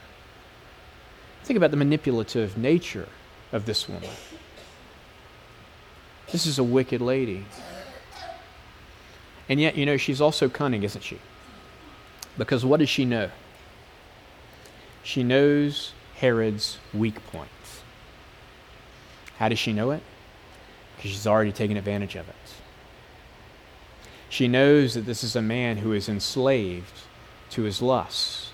[1.42, 3.08] Think about the manipulative nature
[3.50, 4.10] of this woman.
[6.32, 7.44] This is a wicked lady.
[9.48, 11.18] And yet, you know, she's also cunning, isn't she?
[12.38, 13.30] Because what does she know?
[15.02, 17.82] She knows Herod's weak points.
[19.36, 20.02] How does she know it?
[20.96, 22.34] Because she's already taken advantage of it.
[24.30, 27.00] She knows that this is a man who is enslaved
[27.50, 28.51] to his lust.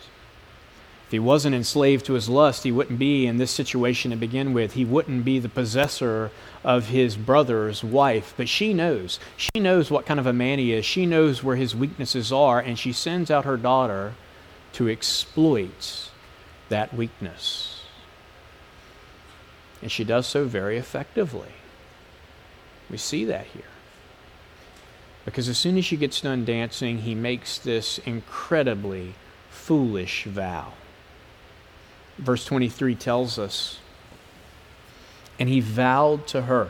[1.09, 4.53] If he wasn't enslaved to his lust, he wouldn't be in this situation to begin
[4.53, 4.75] with.
[4.75, 6.31] He wouldn't be the possessor
[6.63, 8.35] of his brother's wife.
[8.37, 9.19] But she knows.
[9.35, 10.85] She knows what kind of a man he is.
[10.85, 14.17] She knows where his weaknesses are, and she sends out her daughter
[14.75, 16.11] to exploit
[16.69, 17.87] that weakness.
[19.81, 21.55] And she does so very effectively.
[22.91, 23.63] We see that here.
[25.25, 29.15] Because as soon as she gets done dancing, he makes this incredibly
[29.49, 30.75] foolish vow
[32.19, 33.79] verse 23 tells us.
[35.39, 36.69] And he vowed to her,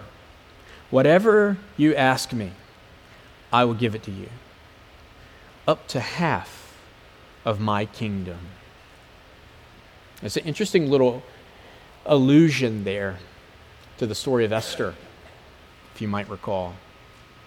[0.91, 2.53] Whatever you ask me,
[3.53, 4.29] I will give it to you,
[5.67, 6.77] up to half
[7.45, 8.39] of my kingdom.
[10.23, 11.23] It's an interesting little
[12.07, 13.19] allusion there
[13.99, 14.95] to the story of Esther,
[15.95, 16.75] if you might recall.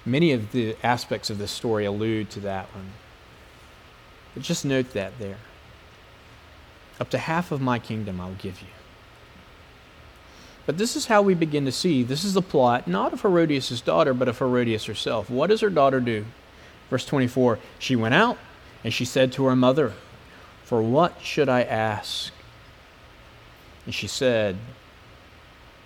[0.05, 2.91] Many of the aspects of this story allude to that one.
[4.33, 5.37] But just note that there.
[7.01, 8.67] Up to half of my kingdom I'll give you.
[10.67, 13.81] But this is how we begin to see this is the plot, not of Herodias'
[13.81, 15.27] daughter, but of Herodias herself.
[15.27, 16.25] What does her daughter do?
[16.91, 18.37] Verse 24 She went out
[18.83, 19.93] and she said to her mother,
[20.63, 22.31] For what should I ask?
[23.87, 24.57] And she said,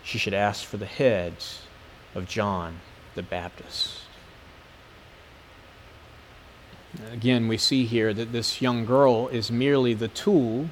[0.04, 1.62] She should ask for the heads
[2.14, 2.82] of John
[3.16, 4.02] the Baptist.
[7.14, 10.68] Again, we see here that this young girl is merely the tool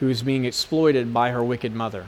[0.00, 2.06] who is being exploited by her wicked mother.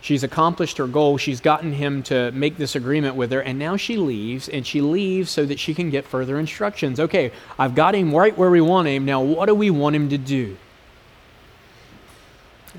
[0.00, 1.16] She's accomplished her goal.
[1.16, 4.80] She's gotten him to make this agreement with her, and now she leaves, and she
[4.80, 6.98] leaves so that she can get further instructions.
[6.98, 9.04] Okay, I've got him right where we want him.
[9.04, 10.56] Now, what do we want him to do?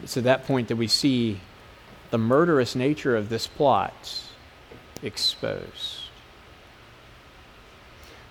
[0.03, 1.39] It's at that point that we see
[2.11, 4.21] the murderous nature of this plot
[5.01, 5.99] exposed.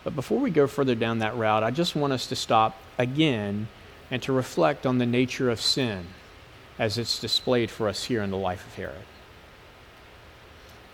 [0.05, 3.69] But before we go further down that route, I just want us to stop again
[4.13, 6.07] and to reflect on the nature of sin
[6.79, 9.07] as it's displayed for us here in the life of Herod.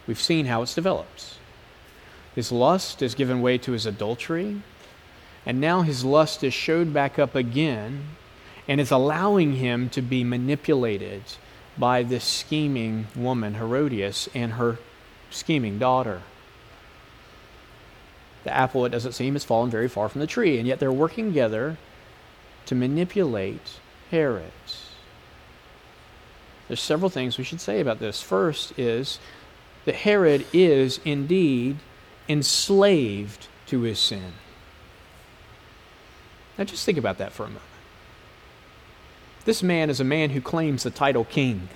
[0.07, 1.35] We've seen how it's developed.
[2.37, 4.63] His lust is given way to his adultery,
[5.45, 8.05] and now his lust is showed back up again
[8.69, 11.23] and is allowing him to be manipulated
[11.77, 14.79] by this scheming woman, Herodias, and her
[15.29, 16.23] scheming daughter.
[18.45, 20.93] The apple, it doesn't seem, has fallen very far from the tree, and yet they're
[20.93, 21.79] working together
[22.69, 24.53] to manipulate Herod.
[26.67, 28.21] There's several things we should say about this.
[28.21, 29.19] First is
[29.87, 31.79] that Herod is indeed
[32.29, 34.35] enslaved to his sin.
[36.59, 37.63] Now just think about that for a moment.
[39.47, 41.71] This man is a man who claims the title king.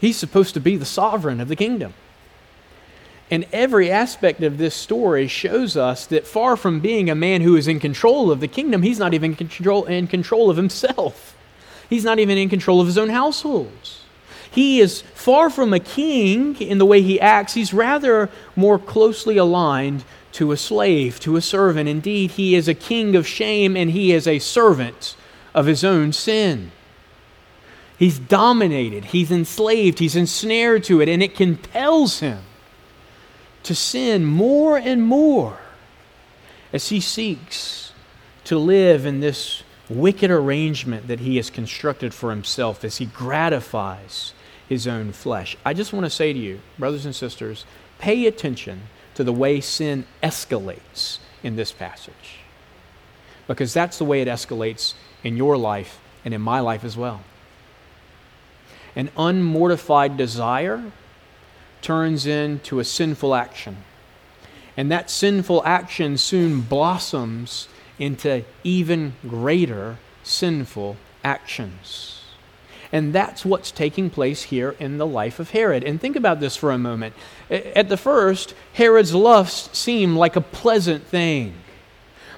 [0.00, 1.92] He's supposed to be the sovereign of the kingdom.
[3.30, 7.56] And every aspect of this story shows us that far from being a man who
[7.56, 11.36] is in control of the kingdom, he's not even control, in control of himself.
[11.90, 14.02] He's not even in control of his own households.
[14.50, 17.52] He is far from a king in the way he acts.
[17.52, 21.88] He's rather more closely aligned to a slave, to a servant.
[21.88, 25.16] Indeed, he is a king of shame and he is a servant
[25.54, 26.72] of his own sin.
[27.98, 32.38] He's dominated, he's enslaved, he's ensnared to it, and it compels him
[33.64, 35.58] to sin more and more
[36.72, 37.92] as he seeks
[38.44, 44.32] to live in this wicked arrangement that he has constructed for himself as he gratifies
[44.68, 45.56] his own flesh.
[45.64, 47.64] I just want to say to you, brothers and sisters,
[47.98, 48.82] pay attention
[49.14, 52.40] to the way sin escalates in this passage.
[53.46, 54.94] Because that's the way it escalates
[55.24, 57.22] in your life and in my life as well.
[58.94, 60.92] An unmortified desire
[61.82, 63.78] turns into a sinful action.
[64.76, 67.68] And that sinful action soon blossoms
[67.98, 72.22] into even greater sinful actions.
[72.92, 75.84] And that's what's taking place here in the life of Herod.
[75.84, 77.14] And think about this for a moment.
[77.50, 81.54] At the first, Herod's lust seemed like a pleasant thing.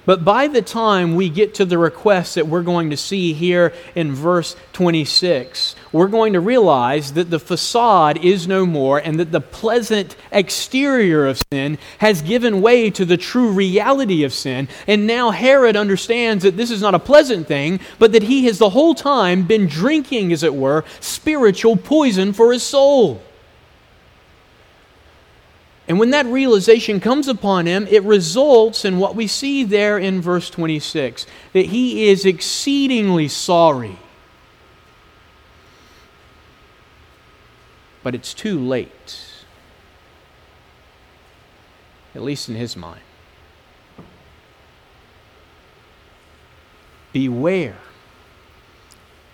[0.05, 3.71] But by the time we get to the request that we're going to see here
[3.93, 9.31] in verse 26, we're going to realize that the facade is no more and that
[9.31, 14.67] the pleasant exterior of sin has given way to the true reality of sin.
[14.87, 18.57] And now Herod understands that this is not a pleasant thing, but that he has
[18.57, 23.21] the whole time been drinking, as it were, spiritual poison for his soul.
[25.91, 30.21] And when that realization comes upon him, it results in what we see there in
[30.21, 33.99] verse 26 that he is exceedingly sorry.
[38.03, 39.43] But it's too late,
[42.15, 43.01] at least in his mind.
[47.11, 47.79] Beware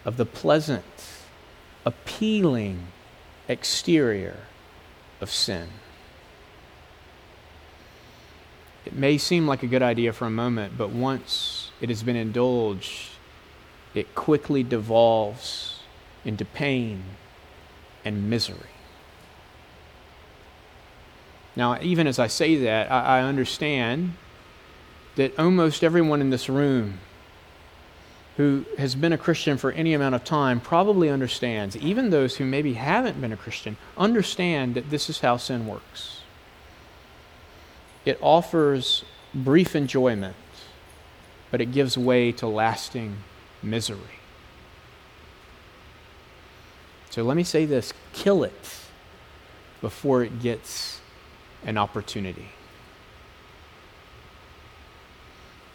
[0.06, 0.86] of the pleasant,
[1.86, 2.88] appealing
[3.48, 4.40] exterior
[5.22, 5.70] of sin.
[8.88, 12.16] It may seem like a good idea for a moment, but once it has been
[12.16, 13.10] indulged,
[13.94, 15.82] it quickly devolves
[16.24, 17.04] into pain
[18.06, 18.70] and misery.
[21.54, 24.14] Now, even as I say that, I, I understand
[25.18, 27.00] that almost everyone in this room
[28.38, 32.46] who has been a Christian for any amount of time probably understands, even those who
[32.46, 36.17] maybe haven't been a Christian, understand that this is how sin works
[38.08, 39.04] it offers
[39.34, 40.36] brief enjoyment,
[41.52, 43.18] but it gives way to lasting
[43.62, 44.00] misery.
[47.10, 48.80] So let me say this kill it
[49.82, 51.02] before it gets
[51.66, 52.50] an opportunity.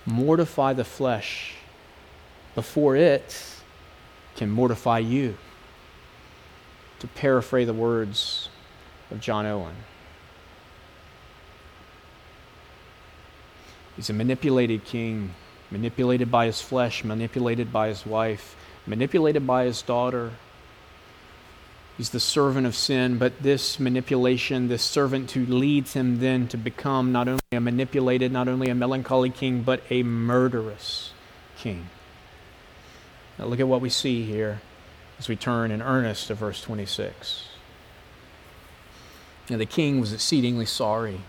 [0.07, 1.55] Mortify the flesh
[2.55, 3.57] before it
[4.37, 5.37] can mortify you.
[7.01, 8.49] To paraphrase the words
[9.11, 9.75] of John Owen.
[13.97, 15.35] He's a manipulated king,
[15.71, 20.33] manipulated by his flesh, manipulated by his wife, manipulated by his daughter.
[21.99, 26.57] He's the servant of sin, but this manipulation, this servant who leads him then to
[26.57, 31.13] become not only a manipulated, not only a melancholy king, but a murderous
[31.59, 31.91] king.
[33.39, 34.63] Now look at what we see here
[35.19, 37.49] as we turn in earnest to verse 26.
[39.51, 41.21] Now the king was exceedingly sorry.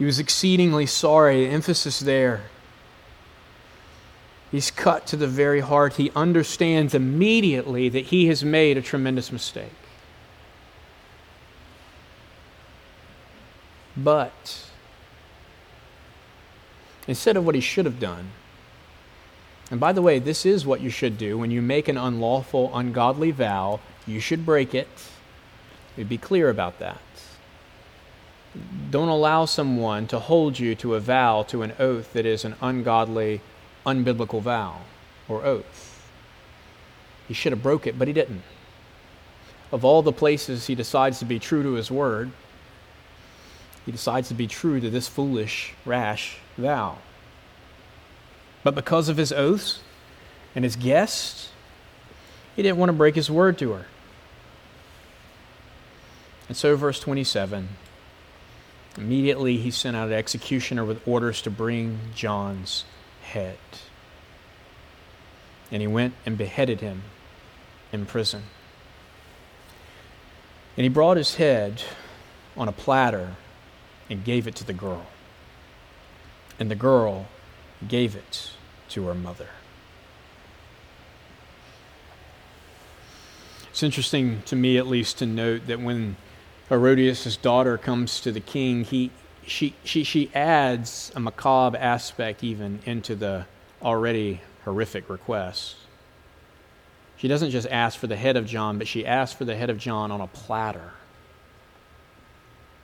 [0.00, 1.46] He was exceedingly sorry.
[1.46, 2.44] Emphasis there.
[4.50, 5.96] He's cut to the very heart.
[5.96, 9.74] He understands immediately that he has made a tremendous mistake.
[13.94, 14.64] But
[17.06, 18.30] instead of what he should have done,
[19.70, 22.74] and by the way, this is what you should do when you make an unlawful,
[22.74, 24.88] ungodly vow, you should break it.
[25.98, 27.02] We'd Be clear about that.
[28.90, 32.56] Don't allow someone to hold you to a vow, to an oath that is an
[32.60, 33.40] ungodly,
[33.86, 34.80] unbiblical vow
[35.28, 36.10] or oath.
[37.28, 38.42] He should have broke it, but he didn't.
[39.70, 42.32] Of all the places he decides to be true to his word,
[43.86, 46.98] he decides to be true to this foolish, rash vow.
[48.64, 49.80] But because of his oaths
[50.56, 51.50] and his guests,
[52.56, 53.86] he didn't want to break his word to her.
[56.48, 57.68] And so, verse 27
[58.96, 62.84] immediately he sent out an executioner with orders to bring John's
[63.22, 63.58] head.
[65.70, 67.02] And he went and beheaded him
[67.92, 68.42] in prison.
[70.76, 71.82] And he brought his head
[72.56, 73.34] on a platter
[74.08, 75.06] and gave it to the girl.
[76.58, 77.26] And the girl
[77.86, 78.50] gave it
[78.90, 79.48] to her mother.
[83.70, 86.16] It's interesting to me, at least, to note that when
[86.70, 89.10] Herodias' daughter comes to the king, he,
[89.44, 93.44] she, she, she adds a macabre aspect even into the
[93.82, 95.74] already horrific request.
[97.16, 99.68] She doesn't just ask for the head of John, but she asks for the head
[99.68, 100.92] of John on a platter.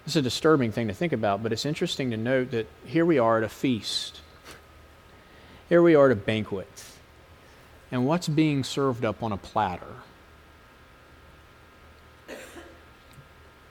[0.05, 3.19] It's a disturbing thing to think about, but it's interesting to note that here we
[3.19, 4.21] are at a feast.
[5.69, 6.85] Here we are at a banquet.
[7.93, 10.03] And what's being served up on a platter?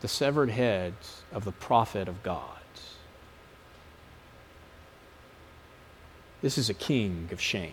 [0.02, 2.56] The severed heads of the prophet of God.
[6.46, 7.72] This is a king of shame.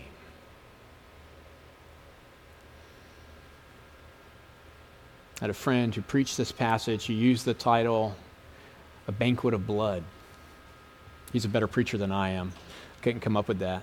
[5.41, 7.05] I had a friend who preached this passage.
[7.05, 8.16] He used the title,
[9.09, 10.05] A Banquet of Blood.
[11.35, 12.53] He's a better preacher than I am.
[13.03, 13.83] Couldn't come up with that.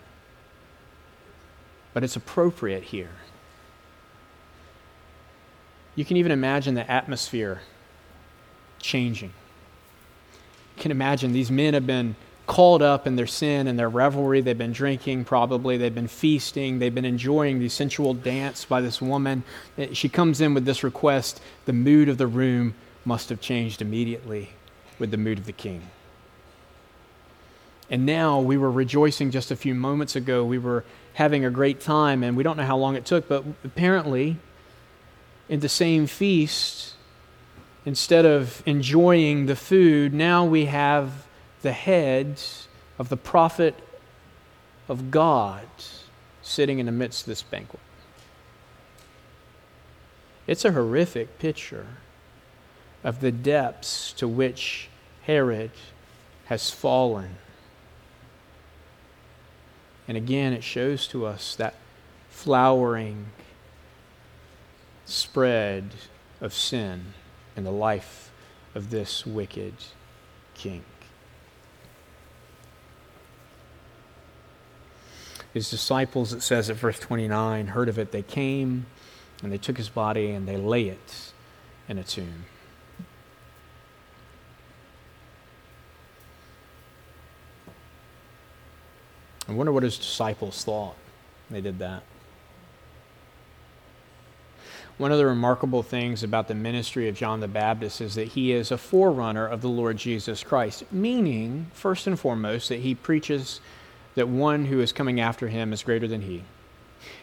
[1.94, 3.12] But it's appropriate here.
[5.94, 7.62] You can even imagine the atmosphere
[8.82, 9.34] changing.
[10.78, 12.16] You can imagine these men have been
[12.50, 14.42] called up in their sin and their revelry.
[14.42, 15.78] They've been drinking, probably.
[15.78, 16.80] They've been feasting.
[16.80, 19.44] They've been enjoying the sensual dance by this woman.
[19.78, 21.42] Eh, she comes in with this request.
[21.66, 22.74] The mood of the room
[23.06, 24.50] must have changed immediately
[24.98, 25.84] with the mood of the king.
[27.90, 30.44] And now we were rejoicing just a few moments ago.
[30.44, 33.44] We were having a great time, and we don't know how long it took, but
[33.64, 34.38] apparently,
[35.48, 36.94] in the same feast,
[37.86, 41.28] instead of enjoying the food, now we have
[41.62, 42.68] the heads
[42.98, 43.76] of the prophet
[44.88, 45.66] of God
[46.42, 47.82] sitting in the midst of this banquet.
[50.48, 51.86] It's a horrific picture
[53.04, 54.90] of the depths to which
[55.24, 55.72] Herod
[56.46, 57.36] has fallen.
[60.08, 61.76] And again, it shows to us that
[62.30, 63.28] flowering
[65.06, 65.92] spread
[66.42, 67.14] of sin
[67.64, 68.32] the life
[68.76, 69.74] of this wicked
[70.54, 70.84] king.
[75.54, 78.12] his disciples, it says at verse 29, heard of it.
[78.12, 78.86] They came
[79.42, 81.34] and they took his body and they lay it
[81.88, 82.46] in a tomb.
[89.48, 90.96] I wonder what his disciples thought
[91.50, 92.04] they did that.
[95.00, 98.52] One of the remarkable things about the ministry of John the Baptist is that he
[98.52, 103.62] is a forerunner of the Lord Jesus Christ, meaning, first and foremost, that he preaches
[104.16, 106.44] that one who is coming after him is greater than he.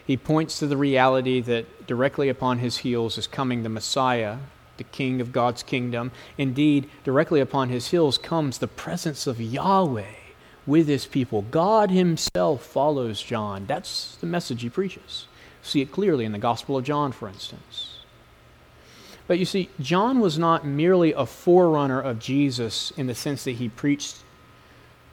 [0.03, 4.37] He points to the reality that directly upon his heels is coming the Messiah,
[4.77, 6.11] the King of God's kingdom.
[6.35, 10.15] Indeed, directly upon his heels comes the presence of Yahweh
[10.65, 11.43] with his people.
[11.43, 13.67] God himself follows John.
[13.67, 15.27] That's the message he preaches.
[15.67, 17.97] See it clearly in the Gospel of John, for instance.
[19.27, 23.57] But you see, John was not merely a forerunner of Jesus in the sense that
[23.57, 24.15] he preached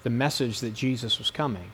[0.04, 1.72] the message that Jesus was coming.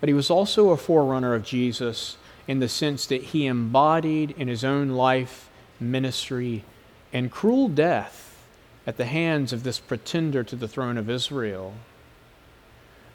[0.00, 2.16] But he was also a forerunner of Jesus
[2.48, 5.48] in the sense that he embodied in his own life,
[5.78, 6.64] ministry,
[7.12, 8.44] and cruel death
[8.84, 11.74] at the hands of this pretender to the throne of Israel,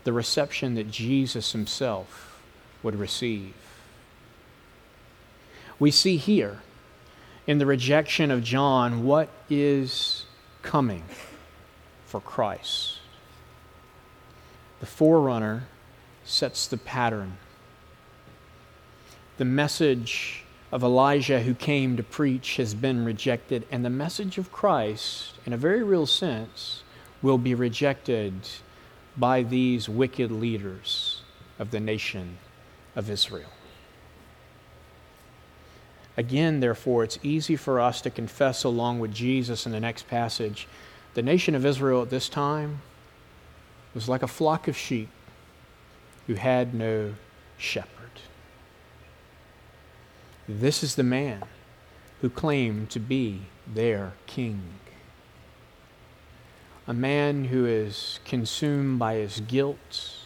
[0.06, 2.42] the reception that Jesus himself
[2.82, 3.54] would receive.
[5.80, 6.60] We see here
[7.48, 10.26] in the rejection of John what is
[10.62, 11.04] coming
[12.06, 12.98] for Christ.
[14.82, 15.68] The forerunner
[16.26, 17.38] sets the pattern.
[19.38, 24.52] The message of Elijah who came to preach has been rejected, and the message of
[24.52, 26.84] Christ, in a very real sense,
[27.22, 28.34] will be rejected
[29.18, 31.22] by these wicked leaders
[31.58, 32.38] of the nation
[32.96, 33.50] of Israel.
[36.20, 40.68] Again, therefore, it's easy for us to confess along with Jesus in the next passage
[41.14, 42.82] the nation of Israel at this time
[43.94, 45.08] was like a flock of sheep
[46.28, 47.14] who had no
[47.58, 48.20] shepherd.
[50.46, 51.42] This is the man
[52.20, 54.62] who claimed to be their king.
[56.86, 60.19] A man who is consumed by his guilt,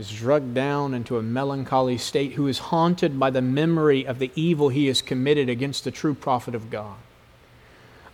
[0.00, 4.32] is drugged down into a melancholy state, who is haunted by the memory of the
[4.34, 6.96] evil he has committed against the true prophet of God.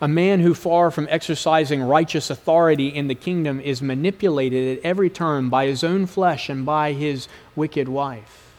[0.01, 5.09] A man who, far from exercising righteous authority in the kingdom, is manipulated at every
[5.09, 8.51] turn by his own flesh and by his wicked wife.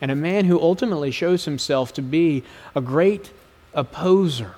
[0.00, 2.42] And a man who ultimately shows himself to be
[2.74, 3.30] a great
[3.72, 4.56] opposer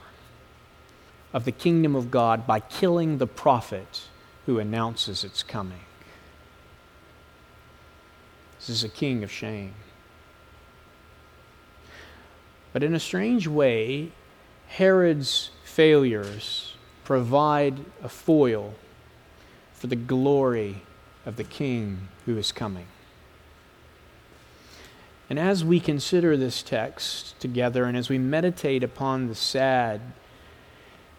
[1.35, 4.05] of the kingdom of God by killing the prophet
[4.47, 5.81] who announces its coming.
[8.63, 9.75] This is a king of shame.
[12.73, 14.13] But in a strange way,
[14.69, 18.75] Herod's failures provide a foil
[19.73, 20.83] for the glory
[21.27, 22.87] of the King who is coming.
[25.29, 30.01] And as we consider this text together and as we meditate upon the sad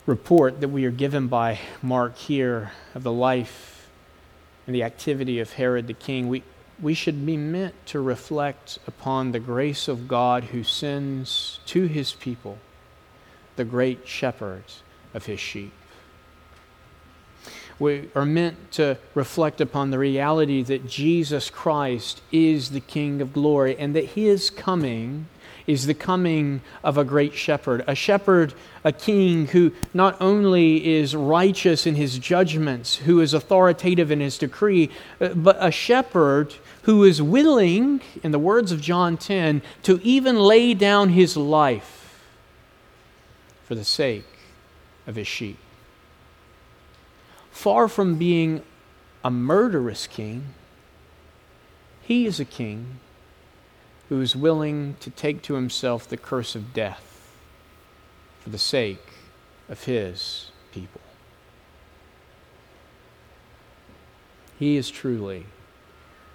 [0.06, 3.90] report that we are given by Mark here of the life
[4.66, 6.44] and the activity of Herod the king, we,
[6.82, 12.14] we should be meant to reflect upon the grace of God who sends to his
[12.14, 12.58] people
[13.56, 14.64] the great shepherd
[15.14, 15.74] of his sheep.
[17.80, 23.34] We are meant to reflect upon the reality that Jesus Christ is the King of
[23.34, 25.28] glory and that his coming
[25.66, 28.54] is the coming of a great shepherd, a shepherd,
[28.84, 34.38] a king who not only is righteous in his judgments, who is authoritative in his
[34.38, 34.90] decree,
[35.20, 36.54] but a shepherd
[36.84, 42.22] who is willing, in the words of John 10, to even lay down his life
[43.64, 44.26] for the sake
[45.08, 45.58] of his sheep.
[47.52, 48.64] Far from being
[49.24, 50.48] a murderous king,
[52.02, 53.00] he is a king
[54.14, 57.32] who is willing to take to himself the curse of death
[58.42, 59.08] for the sake
[59.68, 61.02] of his people.
[64.60, 65.48] He is truly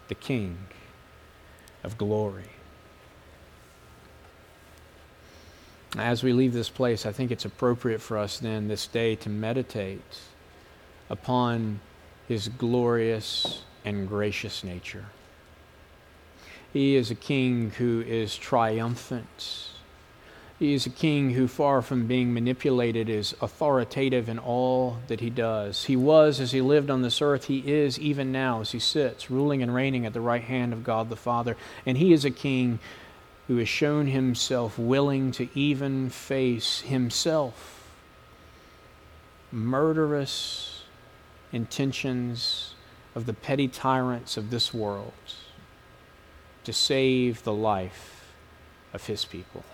[0.08, 0.58] the King
[1.84, 2.50] of glory.
[5.96, 9.28] as we leave this place, I think it's appropriate for us then this day to
[9.28, 10.18] meditate
[11.08, 11.78] upon
[12.26, 15.04] his glorious and gracious nature.
[16.72, 19.68] He is a king who is triumphant.
[20.58, 25.30] He is a king who, far from being manipulated, is authoritative in all that he
[25.30, 25.84] does.
[25.84, 27.44] He was as he lived on this earth.
[27.44, 30.84] He is even now as he sits, ruling and reigning at the right hand of
[30.84, 31.56] God the Father.
[31.86, 32.80] And he is a king
[33.46, 37.74] who has shown himself willing to even face himself
[39.50, 40.82] murderous
[41.52, 42.74] intentions
[43.14, 45.14] of the petty tyrants of this world
[46.64, 48.34] to save the life
[48.92, 49.64] of his people.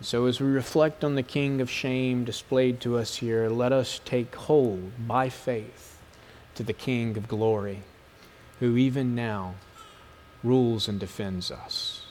[0.00, 4.00] So, as we reflect on the King of shame displayed to us here, let us
[4.04, 5.96] take hold by faith
[6.56, 7.82] to the King of glory,
[8.58, 9.54] who even now
[10.42, 12.02] rules and defends us.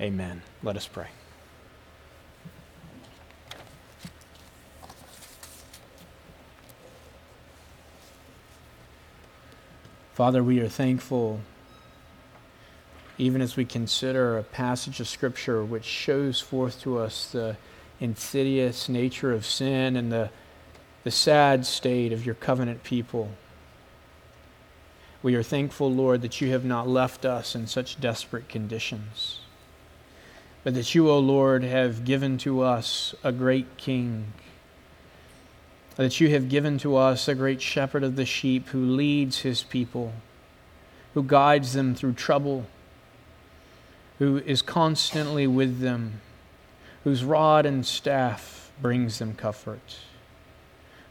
[0.00, 0.42] Amen.
[0.62, 1.08] Let us pray.
[10.14, 11.40] Father, we are thankful
[13.16, 17.56] even as we consider a passage of Scripture which shows forth to us the
[17.98, 20.28] insidious nature of sin and the,
[21.04, 23.30] the sad state of your covenant people.
[25.22, 29.38] We are thankful, Lord, that you have not left us in such desperate conditions,
[30.62, 34.32] but that you, O Lord, have given to us a great king,
[35.96, 39.62] that you have given to us a great shepherd of the sheep who leads his
[39.62, 40.12] people,
[41.14, 42.66] who guides them through trouble,
[44.18, 46.20] who is constantly with them,
[47.04, 49.98] whose rod and staff brings them comfort,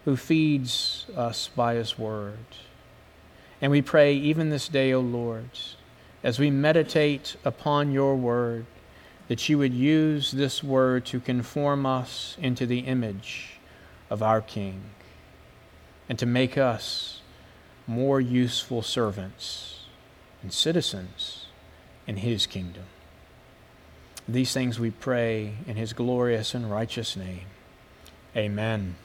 [0.06, 2.38] who feeds us by his word.
[3.62, 5.50] And we pray even this day, O Lord,
[6.24, 8.66] as we meditate upon your word,
[9.28, 13.61] that you would use this word to conform us into the image
[14.12, 14.84] of our King
[16.08, 17.22] and to make us
[17.88, 19.86] more useful servants
[20.44, 21.46] and citizens
[22.06, 22.84] in his kingdom.
[24.28, 27.46] These things we pray in his glorious and righteous name.
[28.36, 28.96] Amen.